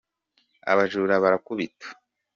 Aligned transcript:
abajura 0.71 1.13
barabakubita 1.23 1.87